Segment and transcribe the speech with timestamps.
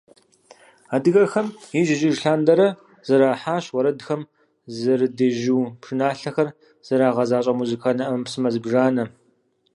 [0.95, 1.47] Адыгэхэм
[1.79, 2.67] ижь-ижьыж лъандэрэ
[3.07, 4.21] зэрахьащ уэрэдхэм
[4.79, 6.49] зэрыдежьу, пшыналъэхэр
[6.85, 9.03] зэрагъэзащӀэ музыкальнэ Ӏэмэпсымэ зыбжанэ.